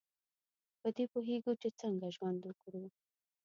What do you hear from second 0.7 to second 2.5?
په دې پوهیږو چې څنګه ژوند